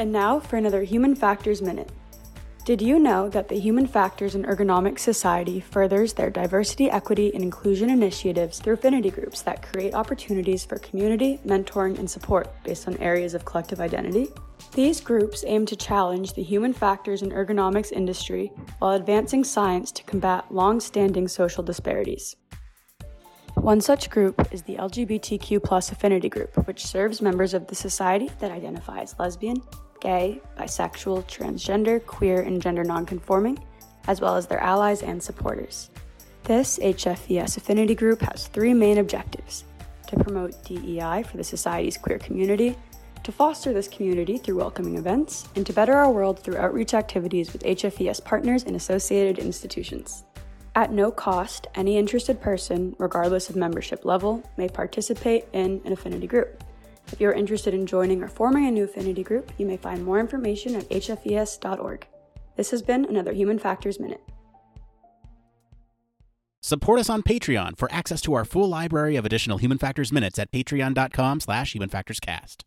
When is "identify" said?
28.50-29.00